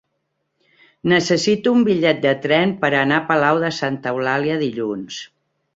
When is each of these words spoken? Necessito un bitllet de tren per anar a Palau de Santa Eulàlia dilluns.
Necessito 1.13 1.75
un 1.79 1.85
bitllet 1.89 2.23
de 2.25 2.33
tren 2.49 2.75
per 2.81 2.93
anar 3.03 3.21
a 3.23 3.27
Palau 3.31 3.65
de 3.67 3.73
Santa 3.83 4.17
Eulàlia 4.17 4.63
dilluns. 4.65 5.25